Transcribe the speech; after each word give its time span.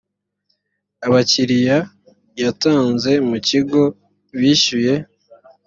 abakiliya 1.05 1.77
yatanze 2.41 3.11
mu 3.29 3.37
kigo 3.47 3.81
bishyuye. 4.39 4.93